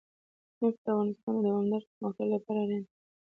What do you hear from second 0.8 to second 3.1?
د افغانستان د دوامداره پرمختګ لپاره اړین دي.